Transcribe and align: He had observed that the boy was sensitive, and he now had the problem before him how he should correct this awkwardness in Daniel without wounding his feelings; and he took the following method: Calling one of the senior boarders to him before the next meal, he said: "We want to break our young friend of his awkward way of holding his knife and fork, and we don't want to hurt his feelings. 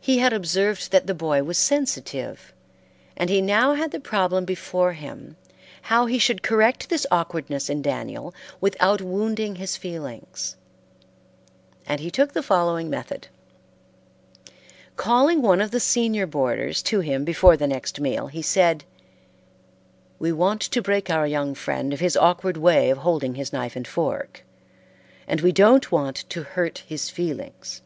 He 0.00 0.16
had 0.18 0.32
observed 0.32 0.92
that 0.92 1.06
the 1.06 1.12
boy 1.12 1.42
was 1.42 1.58
sensitive, 1.58 2.54
and 3.18 3.28
he 3.28 3.42
now 3.42 3.74
had 3.74 3.90
the 3.90 4.00
problem 4.00 4.46
before 4.46 4.94
him 4.94 5.36
how 5.92 6.06
he 6.06 6.18
should 6.18 6.40
correct 6.42 6.88
this 6.88 7.06
awkwardness 7.10 7.68
in 7.68 7.82
Daniel 7.82 8.32
without 8.62 9.02
wounding 9.02 9.56
his 9.56 9.76
feelings; 9.76 10.56
and 11.86 12.00
he 12.00 12.10
took 12.10 12.32
the 12.32 12.42
following 12.42 12.88
method: 12.88 13.28
Calling 14.96 15.42
one 15.42 15.60
of 15.60 15.70
the 15.70 15.80
senior 15.80 16.26
boarders 16.26 16.80
to 16.84 17.00
him 17.00 17.22
before 17.22 17.58
the 17.58 17.66
next 17.66 18.00
meal, 18.00 18.28
he 18.28 18.40
said: 18.40 18.84
"We 20.18 20.32
want 20.32 20.62
to 20.62 20.80
break 20.80 21.10
our 21.10 21.26
young 21.26 21.54
friend 21.54 21.92
of 21.92 22.00
his 22.00 22.16
awkward 22.16 22.56
way 22.56 22.88
of 22.88 22.96
holding 22.96 23.34
his 23.34 23.52
knife 23.52 23.76
and 23.76 23.86
fork, 23.86 24.46
and 25.28 25.42
we 25.42 25.52
don't 25.52 25.92
want 25.92 26.24
to 26.30 26.42
hurt 26.42 26.84
his 26.86 27.10
feelings. 27.10 27.82